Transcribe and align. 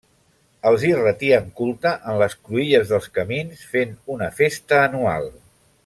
Els 0.69 0.85
hi 0.87 0.93
retien 0.99 1.51
culte 1.59 1.91
en 2.13 2.17
les 2.23 2.37
cruïlles 2.47 2.95
dels 2.95 3.05
camins, 3.19 3.63
fent 3.75 3.95
una 4.17 4.31
festa 4.43 4.81
anual. 4.89 5.31